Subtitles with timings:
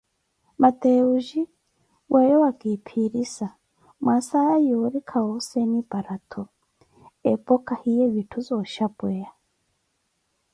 [0.61, 1.27] Mateus,
[2.11, 3.47] weeyo wakiphirisa
[4.03, 6.41] mwaasa yoori khawoseeni parathu,
[7.31, 9.29] epo khahiye vitthu zooxhapweya.